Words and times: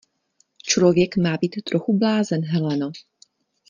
Člověk 0.63 1.17
má 1.17 1.37
být 1.37 1.61
trochu 1.63 1.97
blázen, 1.99 2.43
Heleno. 2.45 2.91